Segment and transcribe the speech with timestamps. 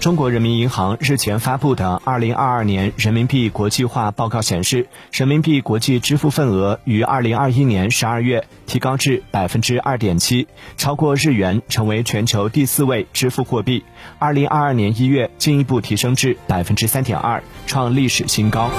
[0.00, 13.84] 中国人民银行日前发布的二零二二年人民币国际化报告显示人民币国际支付份额于二零二一年十二月提高至百分之二点七超过日元成为全球第四位支付货币。
[14.18, 18.70] 二零二二年一月进一步提升至百分之三点二创历史新高。